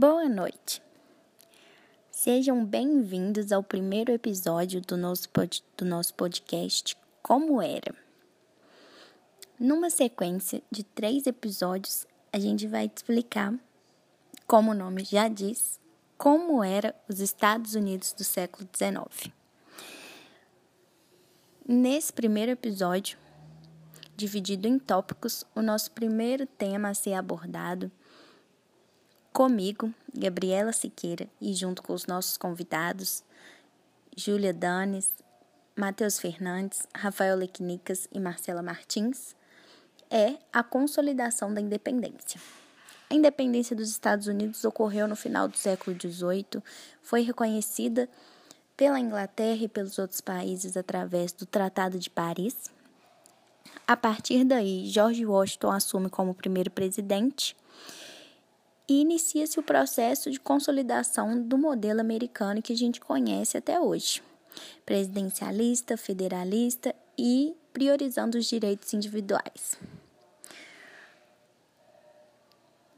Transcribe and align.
Boa 0.00 0.30
noite. 0.30 0.82
Sejam 2.10 2.64
bem-vindos 2.64 3.52
ao 3.52 3.62
primeiro 3.62 4.10
episódio 4.10 4.80
do 4.80 4.96
nosso, 4.96 5.28
pod 5.28 5.62
do 5.76 5.84
nosso 5.84 6.14
podcast 6.14 6.96
Como 7.22 7.60
Era. 7.60 7.94
Numa 9.58 9.90
sequência 9.90 10.62
de 10.70 10.84
três 10.84 11.26
episódios, 11.26 12.06
a 12.32 12.38
gente 12.38 12.66
vai 12.66 12.86
explicar, 12.86 13.52
como 14.46 14.70
o 14.70 14.74
nome 14.74 15.04
já 15.04 15.28
diz, 15.28 15.78
como 16.16 16.64
era 16.64 16.94
os 17.06 17.20
Estados 17.20 17.74
Unidos 17.74 18.14
do 18.14 18.24
século 18.24 18.66
XIX. 18.74 19.30
Nesse 21.68 22.10
primeiro 22.10 22.52
episódio, 22.52 23.18
dividido 24.16 24.66
em 24.66 24.78
tópicos, 24.78 25.44
o 25.54 25.60
nosso 25.60 25.90
primeiro 25.90 26.46
tema 26.46 26.88
a 26.88 26.94
ser 26.94 27.12
abordado 27.12 27.92
comigo, 29.32 29.92
Gabriela 30.14 30.72
Siqueira, 30.72 31.28
e 31.40 31.54
junto 31.54 31.82
com 31.82 31.92
os 31.92 32.06
nossos 32.06 32.36
convidados, 32.36 33.22
Júlia 34.16 34.52
Danes, 34.52 35.12
Matheus 35.76 36.18
Fernandes, 36.18 36.86
Rafael 36.94 37.36
Lequinicas 37.36 38.08
e 38.12 38.20
Marcela 38.20 38.62
Martins, 38.62 39.34
é 40.10 40.36
a 40.52 40.62
consolidação 40.62 41.54
da 41.54 41.60
independência. 41.60 42.40
A 43.08 43.14
independência 43.14 43.74
dos 43.74 43.88
Estados 43.88 44.26
Unidos 44.26 44.64
ocorreu 44.64 45.08
no 45.08 45.16
final 45.16 45.48
do 45.48 45.56
século 45.56 45.96
XVIII, 45.96 46.62
foi 47.02 47.22
reconhecida 47.22 48.08
pela 48.76 49.00
Inglaterra 49.00 49.62
e 49.62 49.68
pelos 49.68 49.98
outros 49.98 50.20
países 50.20 50.76
através 50.76 51.32
do 51.32 51.46
Tratado 51.46 51.98
de 51.98 52.08
Paris. 52.08 52.70
A 53.86 53.96
partir 53.96 54.44
daí, 54.44 54.86
George 54.86 55.24
Washington 55.24 55.70
assume 55.70 56.08
como 56.08 56.34
primeiro 56.34 56.70
presidente 56.70 57.56
e 58.90 59.02
inicia-se 59.02 59.56
o 59.56 59.62
processo 59.62 60.32
de 60.32 60.40
consolidação 60.40 61.40
do 61.40 61.56
modelo 61.56 62.00
americano 62.00 62.60
que 62.60 62.72
a 62.72 62.76
gente 62.76 63.00
conhece 63.00 63.56
até 63.56 63.78
hoje, 63.78 64.20
presidencialista, 64.84 65.96
federalista 65.96 66.92
e 67.16 67.54
priorizando 67.72 68.36
os 68.36 68.46
direitos 68.46 68.92
individuais. 68.92 69.78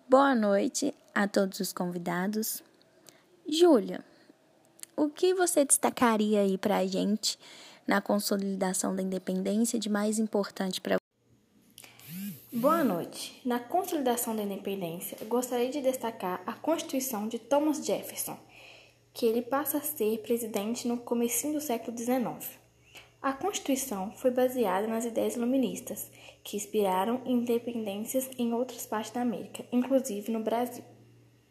Boa 0.09 0.35
noite 0.35 0.95
a 1.15 1.29
todos 1.29 1.61
os 1.61 1.75
convidados. 1.75 2.63
Júlia, 3.47 4.03
o 4.97 5.11
que 5.11 5.35
você 5.35 5.63
destacaria 5.63 6.41
aí 6.41 6.57
para 6.57 6.79
a 6.79 6.87
gente 6.87 7.39
na 7.87 8.01
consolidação 8.01 8.97
da 8.97 9.03
independência 9.03 9.79
de 9.79 9.91
mais 9.91 10.19
importante 10.19 10.81
para 10.81 11.02
Boa 12.55 12.85
noite. 12.85 13.41
Na 13.47 13.59
consolidação 13.59 14.37
da 14.37 14.43
independência, 14.43 15.17
gostaria 15.27 15.71
de 15.71 15.81
destacar 15.81 16.43
a 16.47 16.53
Constituição 16.53 17.27
de 17.27 17.39
Thomas 17.39 17.83
Jefferson, 17.83 18.39
que 19.15 19.25
ele 19.25 19.41
passa 19.41 19.79
a 19.79 19.81
ser 19.81 20.19
presidente 20.19 20.87
no 20.87 20.99
começo 20.99 21.51
do 21.51 21.63
século 21.63 21.97
XIX. 21.97 22.59
A 23.23 23.33
Constituição 23.33 24.13
foi 24.17 24.31
baseada 24.31 24.87
nas 24.87 25.07
ideias 25.07 25.35
iluministas, 25.35 26.11
que 26.45 26.59
inspiraram 26.59 27.23
independências 27.25 28.29
em 28.37 28.53
outras 28.53 28.85
partes 28.85 29.13
da 29.13 29.23
América, 29.23 29.65
inclusive 29.73 30.31
no 30.31 30.45
Brasil. 30.45 30.85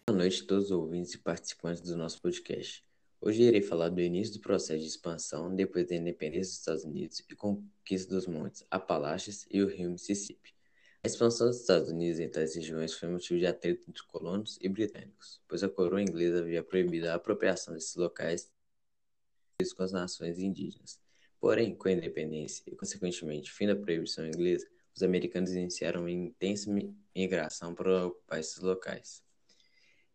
Boa 0.08 0.19
noite 0.19 0.43
a 0.43 0.45
todos 0.45 0.65
os 0.65 0.71
ouvintes 0.71 1.15
e 1.15 1.17
participantes 1.17 1.81
do 1.81 1.97
nosso 1.97 2.21
podcast. 2.21 2.86
Hoje 3.19 3.41
irei 3.41 3.63
falar 3.63 3.89
do 3.89 4.02
início 4.02 4.36
do 4.36 4.39
processo 4.39 4.81
de 4.81 4.88
expansão 4.88 5.55
depois 5.55 5.88
da 5.88 5.95
independência 5.95 6.52
dos 6.52 6.59
Estados 6.59 6.83
Unidos 6.83 7.23
e 7.27 7.36
conquista 7.36 8.13
dos 8.13 8.27
montes 8.27 8.63
Apalaches 8.69 9.47
e 9.49 9.63
o 9.63 9.67
rio 9.67 9.89
Mississippi. 9.89 10.61
A 11.03 11.07
expansão 11.07 11.47
dos 11.47 11.59
Estados 11.59 11.89
Unidos 11.89 12.19
em 12.19 12.30
tais 12.30 12.53
regiões 12.53 12.94
foi 12.94 13.09
motivo 13.09 13.39
de 13.39 13.47
atrito 13.47 13.89
entre 13.89 14.03
colonos 14.03 14.59
e 14.61 14.69
britânicos, 14.69 15.41
pois 15.47 15.63
a 15.63 15.69
coroa 15.69 15.99
inglesa 15.99 16.41
havia 16.41 16.63
proibido 16.63 17.09
a 17.09 17.16
apropriação 17.16 17.73
desses 17.73 17.95
locais 17.95 18.52
com 19.75 19.81
as 19.81 19.91
nações 19.91 20.37
indígenas. 20.37 21.02
Porém, 21.39 21.76
com 21.76 21.87
a 21.87 21.92
independência 21.92 22.64
e, 22.67 22.76
consequentemente, 22.76 23.52
fim 23.52 23.65
da 23.65 23.76
proibição 23.76 24.27
inglesa, 24.27 24.67
os 24.95 25.02
americanos 25.02 25.52
iniciaram 25.53 26.02
uma 26.02 26.11
intensa 26.11 26.71
migração 27.15 27.73
para 27.73 28.05
ocupar 28.05 28.39
esses 28.39 28.59
locais. 28.59 29.23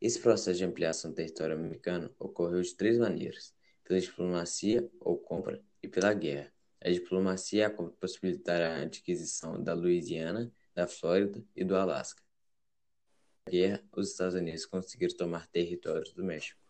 Esse 0.00 0.20
processo 0.20 0.58
de 0.58 0.64
ampliação 0.64 1.10
do 1.10 1.16
território 1.16 1.56
americano 1.56 2.14
ocorreu 2.16 2.62
de 2.62 2.72
três 2.76 2.96
maneiras: 2.96 3.52
pela 3.82 4.00
diplomacia 4.00 4.88
ou 5.00 5.18
compra 5.18 5.60
e 5.82 5.88
pela 5.88 6.14
guerra. 6.14 6.52
A 6.80 6.90
diplomacia 6.90 7.64
é 7.64 7.68
possibilitar 7.68 8.62
a 8.62 8.82
adquisição 8.82 9.60
da 9.60 9.74
Louisiana 9.74 10.52
da 10.76 10.86
Flórida 10.86 11.42
e 11.56 11.64
do 11.64 11.74
Alasca. 11.74 12.22
Na 13.46 13.50
guerra, 13.50 13.82
os 13.96 14.10
Estados 14.10 14.34
Unidos 14.34 14.66
conseguiram 14.66 15.16
tomar 15.16 15.46
territórios 15.46 16.12
do 16.12 16.22
México. 16.22 16.60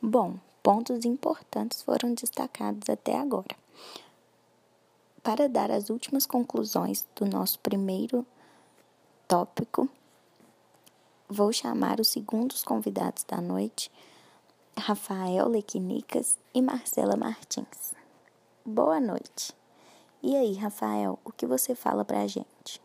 Bom, 0.00 0.38
pontos 0.62 1.04
importantes 1.04 1.82
foram 1.82 2.14
destacados 2.14 2.88
até 2.88 3.18
agora. 3.18 3.56
Para 5.24 5.48
dar 5.48 5.72
as 5.72 5.90
últimas 5.90 6.24
conclusões 6.24 7.04
do 7.16 7.24
nosso 7.24 7.58
primeiro 7.58 8.24
tópico, 9.26 9.88
Vou 11.28 11.50
chamar 11.54 12.00
os 12.00 12.08
segundos 12.08 12.62
convidados 12.62 13.24
da 13.24 13.40
noite, 13.40 13.90
Rafael 14.78 15.48
Lequinicas 15.48 16.38
e 16.52 16.60
Marcela 16.60 17.16
Martins. 17.16 17.94
Boa 18.62 19.00
noite. 19.00 19.54
E 20.22 20.36
aí, 20.36 20.54
Rafael, 20.54 21.18
o 21.24 21.32
que 21.32 21.46
você 21.46 21.74
fala 21.74 22.04
pra 22.04 22.26
gente? 22.26 22.78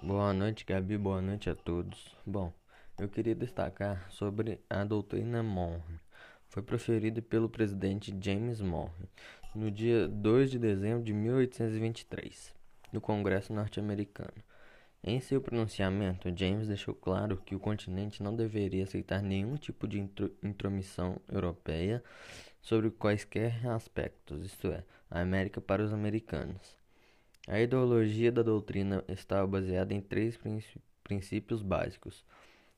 Boa 0.00 0.32
noite, 0.32 0.64
Gabi. 0.64 0.96
Boa 0.96 1.20
noite 1.20 1.50
a 1.50 1.56
todos. 1.56 2.14
Bom, 2.24 2.52
eu 3.00 3.08
queria 3.08 3.34
destacar 3.34 4.08
sobre 4.08 4.60
a 4.70 4.84
doutrina 4.84 5.42
Monroe. 5.42 6.00
Foi 6.48 6.62
proferida 6.62 7.20
pelo 7.20 7.48
presidente 7.48 8.16
James 8.20 8.60
Monroe 8.60 9.08
no 9.56 9.72
dia 9.72 10.06
2 10.06 10.52
de 10.52 10.58
dezembro 10.60 11.02
de 11.02 11.12
1823, 11.12 12.54
no 12.92 13.00
Congresso 13.00 13.52
norte-americano. 13.52 14.51
Em 15.04 15.18
seu 15.18 15.40
pronunciamento, 15.40 16.32
James 16.36 16.68
deixou 16.68 16.94
claro 16.94 17.36
que 17.36 17.56
o 17.56 17.58
continente 17.58 18.22
não 18.22 18.36
deveria 18.36 18.84
aceitar 18.84 19.20
nenhum 19.20 19.56
tipo 19.56 19.88
de 19.88 19.98
intromissão 20.40 21.20
europeia 21.28 22.04
sobre 22.60 22.88
quaisquer 22.88 23.66
aspectos, 23.66 24.44
isto 24.44 24.68
é, 24.68 24.84
a 25.10 25.20
América 25.20 25.60
para 25.60 25.82
os 25.82 25.92
americanos. 25.92 26.76
A 27.48 27.60
ideologia 27.60 28.30
da 28.30 28.44
doutrina 28.44 29.02
estava 29.08 29.44
baseada 29.44 29.92
em 29.92 30.00
três 30.00 30.38
princípios 31.02 31.62
básicos: 31.62 32.24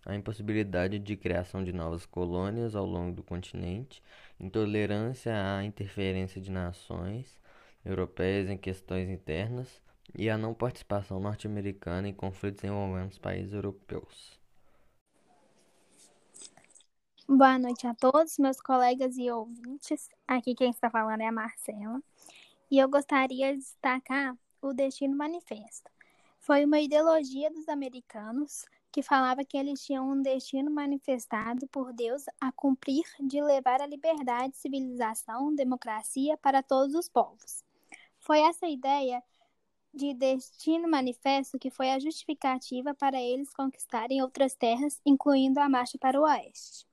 a 0.06 0.14
impossibilidade 0.14 0.98
de 0.98 1.16
criação 1.18 1.62
de 1.62 1.74
novas 1.74 2.06
colônias 2.06 2.74
ao 2.74 2.86
longo 2.86 3.16
do 3.16 3.22
continente, 3.22 4.02
intolerância 4.40 5.34
à 5.58 5.62
interferência 5.62 6.40
de 6.40 6.50
nações 6.50 7.38
europeias 7.84 8.48
em 8.48 8.56
questões 8.56 9.10
internas 9.10 9.84
e 10.12 10.28
a 10.28 10.36
não 10.36 10.52
participação 10.52 11.20
norte-americana 11.20 12.08
em 12.08 12.14
conflitos 12.14 12.64
envolvendo 12.64 13.10
os 13.10 13.18
países 13.18 13.52
europeus. 13.52 14.38
Boa 17.26 17.58
noite 17.58 17.86
a 17.86 17.94
todos, 17.94 18.38
meus 18.38 18.60
colegas 18.60 19.16
e 19.16 19.30
ouvintes. 19.30 20.10
Aqui 20.28 20.54
quem 20.54 20.70
está 20.70 20.90
falando 20.90 21.22
é 21.22 21.26
a 21.26 21.32
Marcela. 21.32 22.02
E 22.70 22.78
eu 22.78 22.88
gostaria 22.88 23.54
de 23.54 23.60
destacar 23.60 24.36
o 24.60 24.74
Destino 24.74 25.16
Manifesto. 25.16 25.90
Foi 26.38 26.64
uma 26.64 26.80
ideologia 26.80 27.50
dos 27.50 27.68
americanos 27.68 28.66
que 28.92 29.02
falava 29.02 29.44
que 29.44 29.56
eles 29.56 29.84
tinham 29.84 30.08
um 30.08 30.22
destino 30.22 30.70
manifestado 30.70 31.66
por 31.68 31.92
Deus 31.92 32.26
a 32.40 32.52
cumprir 32.52 33.04
de 33.18 33.42
levar 33.42 33.80
a 33.80 33.86
liberdade, 33.86 34.56
civilização, 34.56 35.54
democracia 35.54 36.36
para 36.36 36.62
todos 36.62 36.94
os 36.94 37.08
povos. 37.08 37.64
Foi 38.20 38.38
essa 38.38 38.68
ideia 38.68 39.22
de 39.94 40.12
destino 40.12 40.88
manifesto 40.88 41.58
que 41.58 41.70
foi 41.70 41.90
a 41.90 41.98
justificativa 41.98 42.92
para 42.94 43.20
eles 43.20 43.54
conquistarem 43.54 44.20
outras 44.22 44.54
terras, 44.54 45.00
incluindo 45.06 45.60
a 45.60 45.68
marcha 45.68 45.96
para 45.96 46.20
o 46.20 46.24
oeste. 46.24 46.84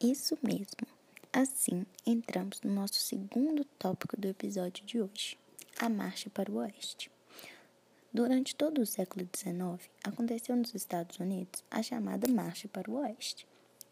Isso 0.00 0.36
mesmo. 0.42 0.86
Assim, 1.32 1.86
entramos 2.04 2.60
no 2.62 2.74
nosso 2.74 2.94
segundo 2.94 3.64
tópico 3.78 4.20
do 4.20 4.26
episódio 4.26 4.84
de 4.84 5.00
hoje: 5.00 5.38
a 5.78 5.88
marcha 5.88 6.28
para 6.28 6.50
o 6.50 6.56
oeste. 6.56 7.10
Durante 8.12 8.54
todo 8.54 8.82
o 8.82 8.86
século 8.86 9.26
XIX, 9.34 9.88
aconteceu 10.04 10.54
nos 10.56 10.74
Estados 10.74 11.18
Unidos 11.18 11.64
a 11.70 11.82
chamada 11.82 12.28
Marcha 12.28 12.68
para 12.68 12.90
o 12.90 12.96
Oeste 12.96 13.46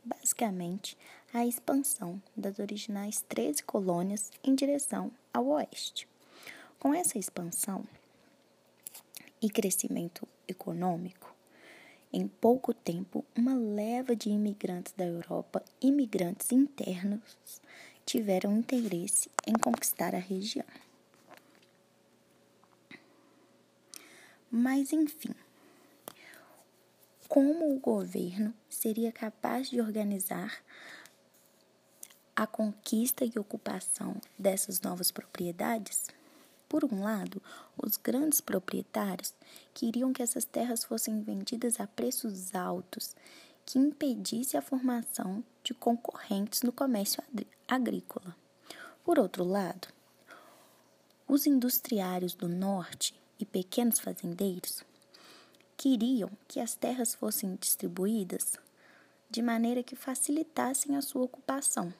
basicamente 0.05 0.97
a 1.32 1.47
expansão 1.47 2.20
das 2.37 2.58
originais 2.58 3.25
13 3.29 3.62
colônias 3.62 4.31
em 4.43 4.55
direção 4.55 5.11
ao 5.32 5.47
oeste. 5.47 6.08
Com 6.79 6.94
essa 6.94 7.19
expansão 7.19 7.85
e 9.41 9.49
crescimento 9.49 10.26
econômico, 10.49 11.35
em 12.12 12.26
pouco 12.26 12.75
tempo, 12.75 13.25
uma 13.37 13.55
leva 13.55 14.17
de 14.17 14.29
imigrantes 14.29 14.93
da 14.97 15.05
Europa, 15.05 15.64
imigrantes 15.81 16.50
internos, 16.50 17.61
tiveram 18.05 18.56
interesse 18.56 19.31
em 19.46 19.53
conquistar 19.53 20.14
a 20.14 20.19
região. 20.19 20.67
Mas, 24.50 24.93
enfim, 24.93 25.32
como 27.31 27.73
o 27.73 27.79
governo 27.79 28.53
seria 28.69 29.12
capaz 29.12 29.71
de 29.71 29.81
organizar 29.81 30.53
a 32.35 32.44
conquista 32.44 33.25
e 33.25 33.38
ocupação 33.38 34.21
dessas 34.37 34.81
novas 34.81 35.12
propriedades? 35.12 36.09
Por 36.69 36.85
um 36.85 37.05
lado, 37.05 37.41
os 37.81 37.97
grandes 37.97 38.41
proprietários 38.41 39.32
queriam 39.73 40.12
que 40.12 40.25
essas 40.25 40.44
terras 40.44 40.82
fossem 40.82 41.23
vendidas 41.23 41.79
a 41.79 41.87
preços 41.87 42.53
altos, 42.53 43.15
que 43.65 43.79
impedisse 43.79 44.56
a 44.56 44.62
formação 44.62 45.44
de 45.62 45.73
concorrentes 45.73 46.62
no 46.62 46.73
comércio 46.73 47.23
agrícola. 47.69 48.35
Por 49.05 49.21
outro 49.21 49.44
lado, 49.44 49.87
os 51.29 51.47
industriários 51.47 52.35
do 52.35 52.49
norte 52.49 53.15
e 53.38 53.47
pequenos 53.47 54.00
fazendeiros 54.00 54.82
queriam 55.81 56.31
que 56.47 56.61
as 56.61 56.75
terras 56.75 57.15
fossem 57.15 57.55
distribuídas 57.55 58.59
de 59.31 59.41
maneira 59.41 59.82
que 59.82 59.97
facilitassem 59.97 60.94
a 60.94 61.00
sua 61.00 61.23
ocupação 61.23 61.91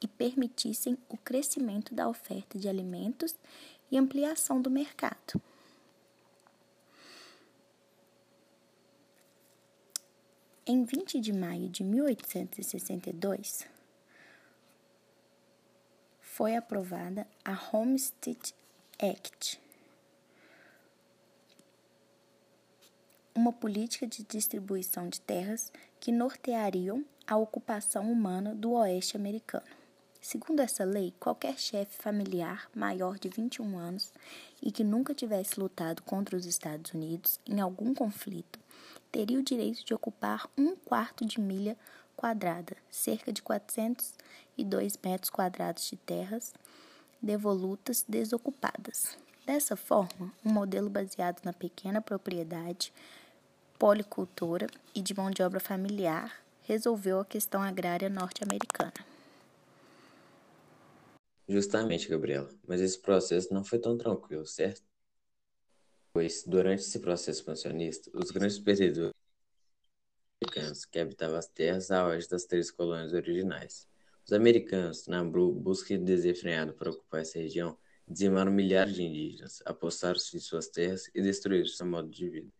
e 0.00 0.08
permitissem 0.08 0.96
o 1.06 1.18
crescimento 1.18 1.94
da 1.94 2.08
oferta 2.08 2.58
de 2.58 2.66
alimentos 2.66 3.34
e 3.90 3.98
ampliação 3.98 4.62
do 4.62 4.70
mercado. 4.70 5.38
Em 10.66 10.82
20 10.82 11.20
de 11.20 11.34
maio 11.34 11.68
de 11.68 11.84
1862, 11.84 13.66
foi 16.22 16.56
aprovada 16.56 17.28
a 17.44 17.52
Homestead 17.70 18.54
Act, 18.98 19.60
uma 23.36 23.52
política 23.52 24.06
de 24.06 24.24
distribuição 24.24 25.08
de 25.08 25.20
terras 25.20 25.70
que 26.00 26.10
norteariam 26.10 27.04
a 27.26 27.36
ocupação 27.36 28.10
humana 28.10 28.54
do 28.54 28.72
oeste 28.72 29.16
americano. 29.16 29.66
Segundo 30.20 30.60
essa 30.60 30.84
lei, 30.84 31.14
qualquer 31.20 31.58
chefe 31.58 32.02
familiar 32.02 32.68
maior 32.74 33.18
de 33.18 33.28
21 33.28 33.78
anos 33.78 34.12
e 34.62 34.72
que 34.72 34.82
nunca 34.82 35.14
tivesse 35.14 35.60
lutado 35.60 36.02
contra 36.02 36.36
os 36.36 36.46
Estados 36.46 36.92
Unidos 36.92 37.38
em 37.46 37.60
algum 37.60 37.94
conflito 37.94 38.58
teria 39.12 39.38
o 39.38 39.42
direito 39.42 39.84
de 39.84 39.94
ocupar 39.94 40.48
um 40.58 40.74
quarto 40.76 41.24
de 41.24 41.40
milha 41.40 41.76
quadrada, 42.16 42.76
cerca 42.90 43.32
de 43.32 43.42
402 43.42 44.98
metros 45.02 45.30
quadrados 45.30 45.88
de 45.88 45.96
terras 45.96 46.52
devolutas 47.22 48.04
desocupadas. 48.08 49.16
Dessa 49.46 49.76
forma, 49.76 50.32
um 50.44 50.52
modelo 50.52 50.90
baseado 50.90 51.42
na 51.44 51.52
pequena 51.52 52.00
propriedade, 52.00 52.92
policultura 53.78 54.66
e 54.94 55.02
de 55.02 55.14
mão 55.14 55.30
de 55.30 55.42
obra 55.42 55.60
familiar 55.60 56.42
resolveu 56.62 57.20
a 57.20 57.24
questão 57.24 57.62
agrária 57.62 58.08
norte-americana. 58.08 58.92
Justamente, 61.48 62.08
Gabriela, 62.08 62.48
mas 62.66 62.80
esse 62.80 63.00
processo 63.00 63.52
não 63.54 63.62
foi 63.62 63.78
tão 63.78 63.96
tranquilo, 63.96 64.46
certo? 64.46 64.82
Pois, 66.12 66.42
durante 66.44 66.80
esse 66.80 66.98
processo 66.98 67.40
expansionista, 67.40 68.10
os 68.14 68.30
grandes 68.30 68.58
perdedores 68.58 69.14
americanos 70.42 70.84
que 70.84 70.98
habitavam 70.98 71.36
as 71.36 71.46
terras 71.46 71.90
a 71.90 72.06
oeste 72.06 72.30
das 72.30 72.44
três 72.44 72.70
colônias 72.70 73.12
originais. 73.12 73.86
Os 74.24 74.32
americanos, 74.32 75.06
na 75.06 75.22
busca 75.22 75.96
desenfreada 75.96 76.72
para 76.72 76.90
ocupar 76.90 77.20
essa 77.20 77.38
região, 77.38 77.78
dizimaram 78.08 78.50
milhares 78.50 78.94
de 78.94 79.02
indígenas, 79.02 79.62
apostaram-se 79.64 80.36
em 80.36 80.40
suas 80.40 80.68
terras 80.68 81.08
e 81.14 81.22
destruíram 81.22 81.66
seu 81.66 81.86
modo 81.86 82.10
de 82.10 82.28
vida. 82.28 82.52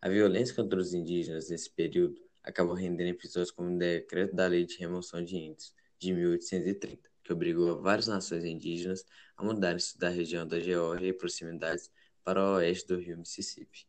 A 0.00 0.08
violência 0.08 0.54
contra 0.54 0.78
os 0.78 0.94
indígenas 0.94 1.48
nesse 1.50 1.70
período 1.70 2.20
acabou 2.42 2.74
rendendo 2.74 3.08
episódios 3.08 3.50
como 3.50 3.74
o 3.74 3.78
Decreto 3.78 4.34
da 4.34 4.46
Lei 4.46 4.66
de 4.66 4.76
Remoção 4.78 5.24
de 5.24 5.36
Índios, 5.36 5.74
de 5.98 6.12
1830 6.12 7.14
que 7.24 7.32
obrigou 7.32 7.80
várias 7.80 8.06
nações 8.06 8.44
indígenas 8.44 9.04
a 9.36 9.42
mudarem-se 9.42 9.98
da 9.98 10.10
região 10.10 10.46
da 10.46 10.60
Geórgia 10.60 11.08
e 11.08 11.12
proximidades 11.12 11.90
para 12.22 12.40
o 12.40 12.56
oeste 12.56 12.86
do 12.86 12.98
rio 12.98 13.18
Mississippi. 13.18 13.88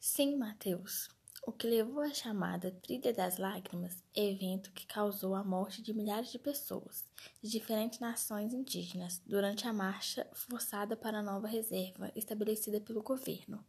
Sim, 0.00 0.36
Mateus. 0.36 1.08
O 1.46 1.52
que 1.52 1.66
levou 1.66 2.00
à 2.00 2.12
chamada 2.12 2.70
Trilha 2.70 3.12
das 3.12 3.36
Lágrimas, 3.36 4.02
evento 4.14 4.72
que 4.72 4.86
causou 4.86 5.34
a 5.34 5.44
morte 5.44 5.82
de 5.82 5.92
milhares 5.92 6.32
de 6.32 6.38
pessoas 6.38 7.04
de 7.42 7.50
diferentes 7.50 8.00
nações 8.00 8.52
indígenas 8.54 9.20
durante 9.26 9.68
a 9.68 9.72
marcha 9.72 10.26
forçada 10.32 10.96
para 10.96 11.18
a 11.18 11.22
nova 11.22 11.46
reserva 11.46 12.10
estabelecida 12.16 12.80
pelo 12.80 13.02
governo. 13.02 13.64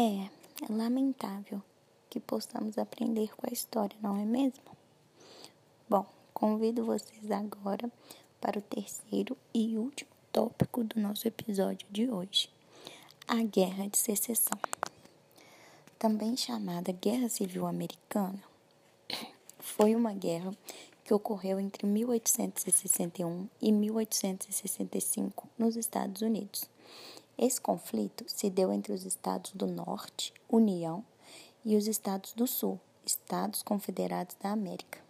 É 0.00 0.30
lamentável 0.72 1.60
que 2.08 2.20
possamos 2.20 2.78
aprender 2.78 3.34
com 3.34 3.50
a 3.50 3.52
história, 3.52 3.96
não 4.00 4.16
é 4.16 4.24
mesmo? 4.24 4.62
Bom, 5.88 6.06
convido 6.32 6.84
vocês 6.84 7.28
agora 7.32 7.90
para 8.40 8.60
o 8.60 8.62
terceiro 8.62 9.36
e 9.52 9.76
último 9.76 10.08
tópico 10.30 10.84
do 10.84 11.00
nosso 11.00 11.26
episódio 11.26 11.84
de 11.90 12.08
hoje: 12.08 12.48
a 13.26 13.42
Guerra 13.42 13.88
de 13.88 13.98
Secessão. 13.98 14.56
Também 15.98 16.36
chamada 16.36 16.92
Guerra 16.92 17.28
Civil 17.28 17.66
Americana, 17.66 18.40
foi 19.58 19.96
uma 19.96 20.12
guerra 20.12 20.56
que 21.02 21.12
ocorreu 21.12 21.58
entre 21.58 21.84
1861 21.88 23.48
e 23.60 23.72
1865 23.72 25.48
nos 25.58 25.74
Estados 25.74 26.22
Unidos. 26.22 26.70
Esse 27.38 27.60
conflito 27.60 28.24
se 28.26 28.50
deu 28.50 28.72
entre 28.72 28.92
os 28.92 29.04
estados 29.04 29.52
do 29.52 29.66
Norte, 29.66 30.34
União, 30.50 31.04
e 31.64 31.76
os 31.76 31.86
Estados 31.86 32.32
do 32.32 32.46
Sul, 32.46 32.80
Estados 33.04 33.62
Confederados 33.62 34.36
da 34.40 34.50
América, 34.50 35.00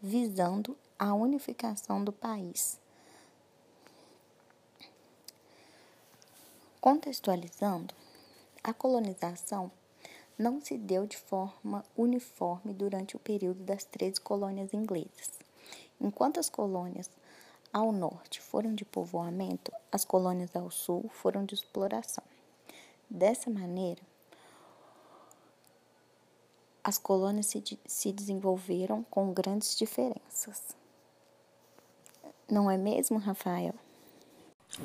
visando 0.00 0.76
a 0.98 1.12
unificação 1.12 2.02
do 2.04 2.12
país. 2.12 2.78
Contextualizando, 6.80 7.94
a 8.62 8.72
colonização 8.72 9.70
não 10.38 10.60
se 10.60 10.78
deu 10.78 11.06
de 11.06 11.16
forma 11.16 11.84
uniforme 11.96 12.72
durante 12.72 13.16
o 13.16 13.18
período 13.18 13.64
das 13.64 13.84
13 13.84 14.20
colônias 14.20 14.72
inglesas. 14.72 15.32
Enquanto 16.00 16.38
as 16.38 16.48
colônias 16.48 17.10
ao 17.72 17.92
norte 17.92 18.40
foram 18.40 18.74
de 18.74 18.84
povoamento, 18.84 19.72
as 19.90 20.04
colônias 20.04 20.54
ao 20.54 20.70
sul 20.70 21.10
foram 21.12 21.44
de 21.44 21.54
exploração. 21.54 22.24
Dessa 23.08 23.50
maneira, 23.50 24.02
as 26.82 26.98
colônias 26.98 27.46
se, 27.46 27.62
se 27.86 28.12
desenvolveram 28.12 29.02
com 29.04 29.32
grandes 29.32 29.76
diferenças. 29.76 30.76
Não 32.50 32.70
é 32.70 32.78
mesmo, 32.78 33.18
Rafael? 33.18 33.74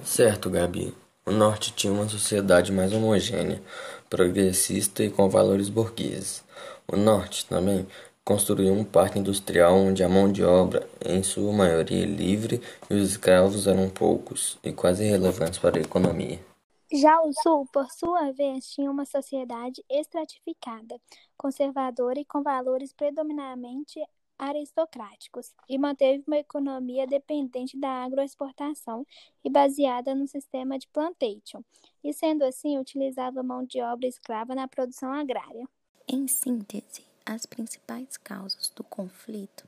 Certo, 0.03 0.49
Gabi. 0.49 0.93
O 1.25 1.31
norte 1.31 1.71
tinha 1.71 1.93
uma 1.93 2.09
sociedade 2.09 2.71
mais 2.73 2.91
homogênea, 2.91 3.63
progressista 4.09 5.03
e 5.03 5.09
com 5.09 5.29
valores 5.29 5.69
burgueses. 5.69 6.43
O 6.85 6.97
norte 6.97 7.45
também 7.45 7.87
construiu 8.25 8.73
um 8.73 8.83
parque 8.83 9.19
industrial 9.19 9.75
onde 9.75 10.03
a 10.03 10.09
mão 10.09 10.31
de 10.31 10.43
obra, 10.43 10.87
em 11.05 11.21
sua 11.21 11.51
maioria 11.51 12.05
livre, 12.05 12.61
e 12.89 12.93
os 12.93 13.11
escravos 13.11 13.67
eram 13.67 13.89
poucos 13.89 14.57
e 14.63 14.71
quase 14.71 15.03
irrelevantes 15.03 15.59
para 15.59 15.77
a 15.77 15.81
economia. 15.81 16.39
Já 16.91 17.19
o 17.21 17.33
Sul, 17.33 17.67
por 17.73 17.89
sua 17.91 18.31
vez, 18.31 18.67
tinha 18.69 18.89
uma 18.89 19.05
sociedade 19.05 19.83
estratificada, 19.89 20.99
conservadora 21.35 22.19
e 22.19 22.25
com 22.25 22.43
valores 22.43 22.93
predominantemente 22.93 23.99
aristocráticos, 24.37 25.53
e 25.67 25.77
manteve 25.77 26.23
uma 26.27 26.37
economia 26.37 27.07
dependente 27.07 27.79
da 27.79 28.03
agroexportação 28.03 29.05
e 29.43 29.49
baseada 29.49 30.13
no 30.13 30.27
sistema 30.27 30.77
de 30.77 30.87
plantation, 30.87 31.63
e 32.03 32.13
sendo 32.13 32.43
assim 32.43 32.77
utilizava 32.77 33.41
mão 33.41 33.63
de 33.65 33.81
obra 33.81 34.07
escrava 34.07 34.53
na 34.53 34.67
produção 34.67 35.11
agrária. 35.11 35.67
Em 36.07 36.27
síntese, 36.27 37.03
as 37.25 37.45
principais 37.45 38.17
causas 38.17 38.69
do 38.75 38.83
conflito 38.83 39.67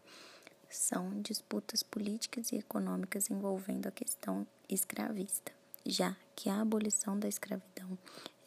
são 0.69 1.21
disputas 1.21 1.83
políticas 1.83 2.51
e 2.51 2.57
econômicas 2.57 3.29
envolvendo 3.29 3.87
a 3.87 3.91
questão 3.91 4.45
escravista 4.67 5.51
já 5.85 6.15
que 6.35 6.49
a 6.49 6.61
abolição 6.61 7.17
da 7.17 7.27
escravidão 7.27 7.97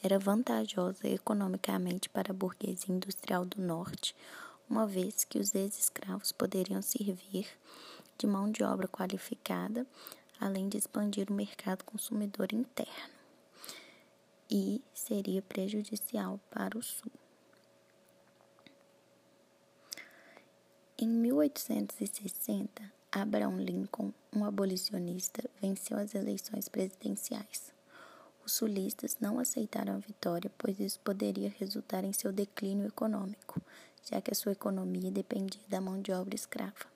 era 0.03 0.19
vantajosa 0.19 1.07
economicamente 1.09 2.09
para 2.09 2.33
a 2.33 2.35
burguesia 2.35 2.95
industrial 2.95 3.45
do 3.45 3.63
Norte, 3.63 4.15
uma 4.69 4.87
vez 4.87 5.25
que 5.25 5.39
os 5.39 5.55
ex-escravos 5.55 6.33
poderiam 6.33 6.83
servir 6.83 7.47
de 8.19 8.27
mão 8.27 8.51
de 8.51 8.65
obra 8.65 8.89
qualificada, 8.89 9.87
além 10.41 10.69
de 10.69 10.77
expandir 10.77 11.31
o 11.31 11.35
mercado 11.35 11.85
consumidor 11.85 12.53
interno, 12.53 13.19
e 14.51 14.83
seria 14.93 15.43
prejudicial 15.43 16.41
para 16.51 16.77
o 16.77 16.83
Sul. 16.83 17.13
Em 21.01 21.07
1860, 21.07 22.83
Abraham 23.13 23.59
Lincoln, 23.59 24.13
um 24.35 24.45
abolicionista, 24.45 25.49
venceu 25.63 25.97
as 25.97 26.13
eleições 26.13 26.69
presidenciais. 26.69 27.73
Os 28.45 28.55
sulistas 28.55 29.17
não 29.21 29.39
aceitaram 29.39 29.95
a 29.95 29.99
vitória, 29.99 30.51
pois 30.59 30.81
isso 30.81 30.99
poderia 30.99 31.55
resultar 31.57 32.03
em 32.03 32.13
seu 32.13 32.33
declínio 32.33 32.89
econômico, 32.89 33.63
já 34.11 34.21
que 34.21 34.33
a 34.33 34.35
sua 34.35 34.51
economia 34.51 35.09
dependia 35.09 35.63
da 35.69 35.81
mão 35.81 36.03
de 36.03 36.11
obra 36.11 36.35
escrava. 36.35 36.87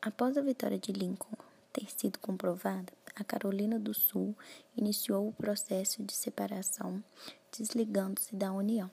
Após 0.00 0.36
a 0.36 0.40
vitória 0.40 0.78
de 0.78 0.92
Lincoln 0.92 1.36
ter 1.72 1.90
sido 1.90 2.20
comprovada, 2.20 2.92
a 3.16 3.24
Carolina 3.24 3.76
do 3.76 3.92
Sul 3.92 4.36
iniciou 4.76 5.26
o 5.26 5.32
processo 5.32 6.00
de 6.04 6.12
separação, 6.12 7.02
desligando-se 7.50 8.36
da 8.36 8.52
União. 8.52 8.88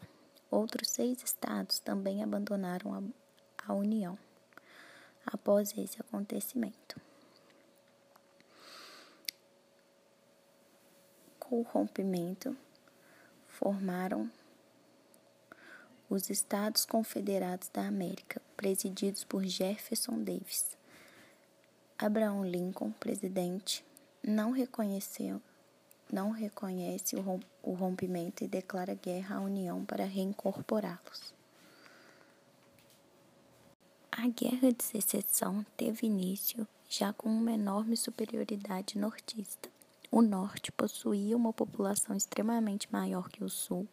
Outros 0.49 0.89
seis 0.89 1.21
estados 1.21 1.77
também 1.77 2.23
abandonaram 2.23 2.95
a, 2.95 3.03
a 3.69 3.73
União 3.73 4.17
após 5.25 5.77
esse 5.77 6.01
acontecimento. 6.01 6.99
Com 11.39 11.59
o 11.59 11.63
rompimento, 11.63 12.57
formaram 13.47 14.29
os 16.09 16.29
Estados 16.29 16.85
Confederados 16.85 17.69
da 17.69 17.85
América, 17.85 18.41
presididos 18.57 19.23
por 19.23 19.43
Jefferson 19.43 20.23
Davis. 20.23 20.75
Abraham 21.97 22.45
Lincoln, 22.45 22.91
presidente, 22.93 23.85
não 24.23 24.51
reconheceu 24.51 25.41
não 26.11 26.31
reconhece 26.31 27.15
o 27.61 27.73
rompimento 27.73 28.43
e 28.43 28.47
declara 28.47 28.95
guerra 28.95 29.35
à 29.35 29.41
União 29.41 29.85
para 29.85 30.05
reincorporá-los. 30.05 31.38
A 34.21 34.27
Guerra 34.27 34.73
de 34.73 34.83
Secessão 34.83 35.65
teve 35.77 36.05
início 36.05 36.67
já 36.89 37.13
com 37.13 37.29
uma 37.29 37.53
enorme 37.53 37.95
superioridade 37.95 38.97
nortista. 38.97 39.69
O 40.11 40.21
norte 40.21 40.73
possuía 40.73 41.38
uma 41.38 41.53
população 41.53 42.13
extremamente 42.13 42.91
maior 42.91 43.29
que 43.29 43.41
o 43.41 43.49
sul, 43.49 43.88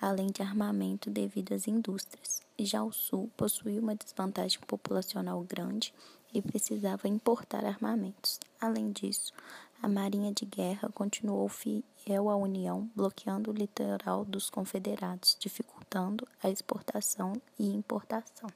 além 0.00 0.28
de 0.28 0.40
armamento 0.40 1.10
devido 1.10 1.52
às 1.52 1.68
indústrias. 1.68 2.40
Já 2.58 2.82
o 2.82 2.90
sul 2.92 3.30
possuía 3.36 3.78
uma 3.78 3.94
desvantagem 3.94 4.58
populacional 4.66 5.42
grande 5.42 5.92
e 6.32 6.40
precisava 6.40 7.06
importar 7.06 7.62
armamentos. 7.62 8.40
Além 8.58 8.90
disso, 8.90 9.34
a 9.82 9.86
Marinha 9.86 10.32
de 10.32 10.46
Guerra 10.46 10.88
continuou 10.94 11.46
fiel 11.50 12.30
à 12.30 12.36
União, 12.36 12.90
bloqueando 12.96 13.50
o 13.50 13.54
litoral 13.54 14.24
dos 14.24 14.48
Confederados, 14.48 15.36
dificultando 15.38 16.26
a 16.42 16.48
exportação 16.48 17.34
e 17.58 17.66
importação. 17.66 18.48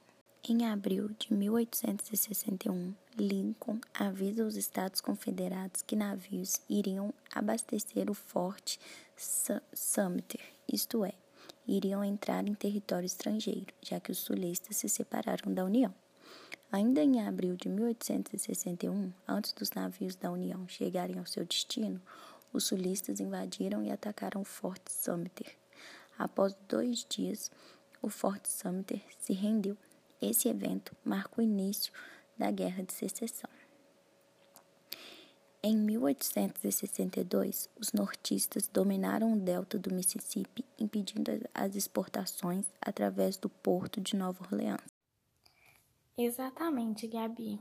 Em 0.49 0.65
abril 0.65 1.09
de 1.19 1.33
1861, 1.33 2.93
Lincoln 3.17 3.81
avisa 3.93 4.45
os 4.45 4.55
Estados 4.55 5.01
Confederados 5.01 5.81
que 5.81 5.93
navios 5.93 6.61
iriam 6.69 7.13
abastecer 7.35 8.09
o 8.09 8.13
Forte 8.13 8.79
Sumter, 9.73 10.39
isto 10.71 11.03
é, 11.03 11.11
iriam 11.67 12.01
entrar 12.01 12.47
em 12.47 12.53
território 12.53 13.05
estrangeiro, 13.05 13.73
já 13.81 13.99
que 13.99 14.09
os 14.09 14.19
sulistas 14.19 14.77
se 14.77 14.87
separaram 14.87 15.53
da 15.53 15.65
União. 15.65 15.93
Ainda 16.71 17.03
em 17.03 17.27
abril 17.27 17.57
de 17.57 17.67
1861, 17.67 19.11
antes 19.27 19.51
dos 19.51 19.71
navios 19.71 20.15
da 20.15 20.31
União 20.31 20.65
chegarem 20.69 21.19
ao 21.19 21.25
seu 21.25 21.43
destino, 21.43 22.01
os 22.53 22.63
sulistas 22.63 23.19
invadiram 23.19 23.83
e 23.83 23.91
atacaram 23.91 24.39
o 24.39 24.45
Forte 24.45 24.93
Sumter. 24.93 25.57
Após 26.17 26.55
dois 26.69 27.05
dias, 27.09 27.51
o 28.01 28.07
Forte 28.07 28.49
Sumter 28.49 29.01
se 29.19 29.33
rendeu 29.33 29.75
esse 30.21 30.47
evento 30.47 30.95
marca 31.03 31.39
o 31.39 31.43
início 31.43 31.91
da 32.37 32.51
Guerra 32.51 32.83
de 32.83 32.93
Secessão. 32.93 33.49
Em 35.63 35.75
1862, 35.75 37.69
os 37.79 37.91
nortistas 37.91 38.67
dominaram 38.67 39.33
o 39.33 39.39
delta 39.39 39.77
do 39.77 39.93
Mississippi, 39.93 40.63
impedindo 40.79 41.31
as 41.53 41.75
exportações 41.75 42.65
através 42.79 43.37
do 43.37 43.49
porto 43.49 43.99
de 43.99 44.15
Nova 44.15 44.43
Orleans. 44.43 44.79
Exatamente, 46.17 47.07
Gabi. 47.07 47.59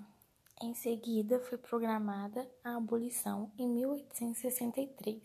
Em 0.62 0.72
seguida, 0.74 1.40
foi 1.40 1.58
programada 1.58 2.48
a 2.62 2.76
abolição 2.76 3.50
em 3.58 3.68
1863. 3.68 5.22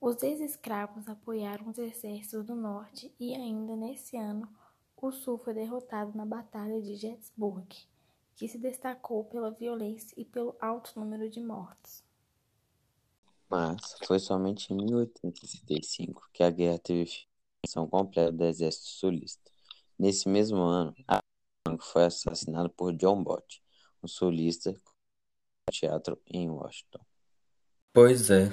Os 0.00 0.22
ex-escravos 0.22 1.08
apoiaram 1.08 1.70
os 1.70 1.78
exércitos 1.78 2.44
do 2.44 2.54
norte 2.54 3.14
e, 3.18 3.34
ainda 3.34 3.74
nesse 3.76 4.16
ano, 4.16 4.48
o 4.96 5.12
Sul 5.12 5.38
foi 5.38 5.54
derrotado 5.54 6.16
na 6.16 6.24
Batalha 6.24 6.80
de 6.80 6.94
Gettysburg, 6.96 7.66
que 8.34 8.48
se 8.48 8.58
destacou 8.58 9.24
pela 9.24 9.50
violência 9.50 10.14
e 10.16 10.24
pelo 10.24 10.56
alto 10.60 10.98
número 10.98 11.28
de 11.28 11.40
mortos. 11.40 12.04
Mas 13.48 13.96
foi 14.04 14.18
somente 14.18 14.72
em 14.72 14.76
1865 14.76 16.28
que 16.32 16.42
a 16.42 16.50
guerra 16.50 16.78
teve 16.78 17.06
fim 17.06 17.26
completa 17.88 18.32
do 18.32 18.44
exército 18.44 18.86
sulista. 18.86 19.50
Nesse 19.98 20.28
mesmo 20.28 20.58
ano, 20.58 20.94
a 21.06 21.20
foi 21.80 22.04
assassinado 22.04 22.70
por 22.70 22.92
John 22.92 23.22
Bott, 23.22 23.62
um 24.02 24.08
sulista 24.08 24.74
teatro 25.70 26.20
em 26.26 26.48
Washington. 26.48 27.00
Pois 27.92 28.30
é, 28.30 28.48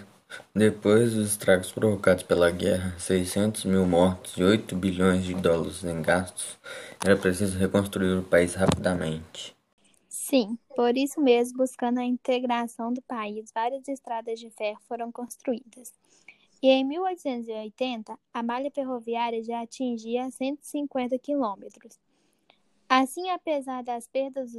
depois 0.53 1.13
dos 1.13 1.31
estragos 1.31 1.71
provocados 1.71 2.23
pela 2.23 2.51
guerra, 2.51 2.95
600 2.99 3.65
mil 3.65 3.85
mortos 3.85 4.37
e 4.37 4.43
8 4.43 4.75
bilhões 4.75 5.23
de 5.23 5.33
dólares 5.33 5.83
em 5.83 6.01
gastos, 6.01 6.57
era 7.03 7.17
preciso 7.17 7.57
reconstruir 7.57 8.17
o 8.17 8.23
país 8.23 8.55
rapidamente. 8.55 9.55
Sim, 10.07 10.57
por 10.75 10.95
isso 10.97 11.19
mesmo, 11.19 11.57
buscando 11.57 11.99
a 11.99 12.03
integração 12.03 12.93
do 12.93 13.01
país, 13.01 13.51
várias 13.53 13.87
estradas 13.87 14.39
de 14.39 14.49
ferro 14.49 14.79
foram 14.87 15.11
construídas. 15.11 15.91
E 16.61 16.69
em 16.69 16.85
1880, 16.85 18.17
a 18.33 18.41
malha 18.41 18.71
ferroviária 18.71 19.43
já 19.43 19.61
atingia 19.61 20.31
150 20.31 21.19
quilômetros. 21.19 21.99
Assim, 22.87 23.29
apesar 23.31 23.83
das 23.83 24.07
perdas 24.07 24.55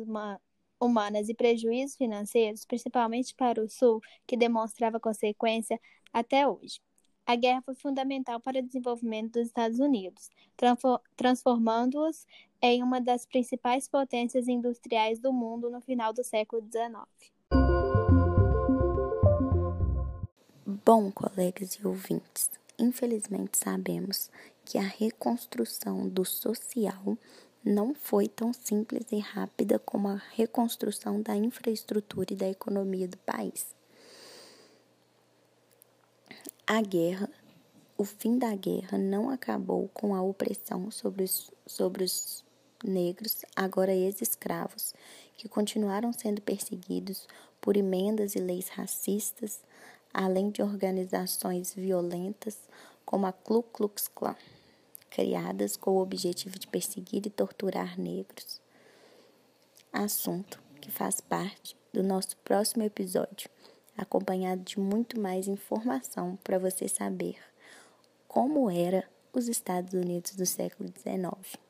humanas 0.85 1.29
e 1.29 1.35
prejuízos 1.35 1.97
financeiros, 1.97 2.65
principalmente 2.65 3.35
para 3.35 3.63
o 3.63 3.69
Sul, 3.69 4.01
que 4.27 4.37
demonstrava 4.37 5.01
consequência 5.01 5.81
até 6.13 6.47
hoje. 6.47 6.81
A 7.27 7.37
guerra 7.37 7.63
foi 7.63 7.75
fundamental 7.75 8.39
para 8.39 8.59
o 8.59 8.63
desenvolvimento 8.63 9.33
dos 9.33 9.47
Estados 9.47 9.79
Unidos, 9.79 10.29
transformando-os 11.17 12.27
em 12.61 12.83
uma 12.83 13.01
das 13.01 13.25
principais 13.25 13.89
potências 13.89 14.47
industriais 14.47 15.19
do 15.19 15.33
mundo 15.33 15.71
no 15.71 15.81
final 15.81 16.13
do 16.13 16.23
século 16.23 16.63
XIX. 16.63 17.33
Bom, 20.85 21.11
colegas 21.11 21.75
e 21.75 21.87
ouvintes, 21.87 22.51
infelizmente 22.79 23.57
sabemos 23.57 24.31
que 24.67 24.77
a 24.77 24.83
reconstrução 24.83 26.07
do 26.07 26.27
social 26.27 27.17
não 27.65 27.95
foi 27.95 28.29
tão 28.29 28.53
simples 28.53 29.07
e 29.11 29.19
rápida 29.19 29.79
como 29.79 30.09
a 30.09 30.21
reconstrução 30.35 31.23
da 31.23 31.35
infraestrutura 31.35 32.33
e 32.33 32.37
da 32.37 32.49
economia 32.49 33.09
do 33.09 33.17
país. 33.19 33.67
A 36.67 36.83
guerra, 36.83 37.31
o 37.97 38.05
fim 38.05 38.39
da 38.39 38.55
guerra 38.55 38.99
não 38.99 39.31
acabou 39.31 39.89
com 39.95 40.15
a 40.15 40.21
opressão 40.21 40.91
sobre 40.91 41.25
os, 41.25 41.51
sobre 41.67 42.05
os 42.05 42.45
negros, 42.83 43.45
agora 43.57 43.95
ex-escravos, 43.95 44.93
que 45.37 45.49
continuaram 45.49 46.13
sendo 46.13 46.43
perseguidos 46.43 47.27
por 47.61 47.77
emendas 47.79 48.35
e 48.35 48.41
leis 48.41 48.69
racistas, 48.69 49.61
além 50.13 50.51
de 50.51 50.63
organizações 50.63 51.73
violentas 51.73 52.59
como 53.07 53.27
a 53.27 53.33
Ku 53.33 53.63
Klux 53.63 54.09
Klan 54.09 54.37
criadas 55.15 55.77
com 55.77 55.93
o 55.93 56.03
objetivo 56.03 56.59
de 56.59 56.67
perseguir 56.67 57.25
e 57.25 57.31
torturar 57.31 57.99
negros. 57.99 58.61
Assunto 59.93 60.61
que 60.81 60.91
faz 60.91 61.21
parte 61.21 61.77
do 61.93 62.03
nosso 62.03 62.37
próximo 62.39 62.83
episódio, 62.83 63.49
acompanhado 63.97 64.63
de 64.63 64.81
muito 64.81 65.21
mais 65.21 65.47
informação 65.47 66.37
para 66.43 66.59
você 66.59 66.89
saber 66.89 67.37
como 68.27 68.69
era 68.69 69.09
os 69.33 69.47
Estados 69.47 69.95
Unidos 69.95 70.35
do 70.35 70.45
século 70.45 70.89
XIX. 70.89 71.61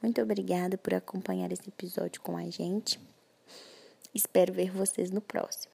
Muito 0.00 0.22
obrigada 0.22 0.78
por 0.78 0.94
acompanhar 0.94 1.52
esse 1.52 1.68
episódio 1.68 2.22
com 2.22 2.38
a 2.38 2.48
gente. 2.48 2.98
Espero 4.14 4.54
ver 4.54 4.70
vocês 4.70 5.10
no 5.10 5.20
próximo. 5.20 5.66